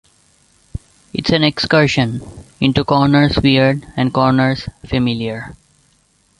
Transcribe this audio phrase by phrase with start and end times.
[1.13, 2.21] It's an excursion,
[2.59, 5.55] into corners weird and corners familiar.